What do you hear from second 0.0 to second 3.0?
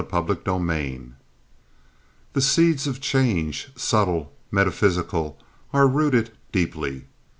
Chapter XVIII The seeds